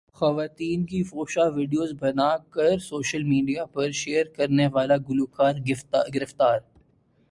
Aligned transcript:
خواتین 0.15 0.85
کی 0.85 1.01
فحش 1.03 1.37
ویڈیوز 1.55 1.91
بناکر 1.99 2.77
سوشل 2.79 3.23
میڈیا 3.23 3.65
پرشیئر 3.73 4.25
کرنے 4.35 4.67
والا 4.73 4.97
گلوکار 5.09 5.55
گرفتار 6.13 6.59